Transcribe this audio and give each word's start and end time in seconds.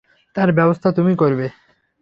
তার 0.35 0.49
ব্যবস্থা 0.51 0.89
তুমি 0.91 1.13
করবে। 1.15 1.45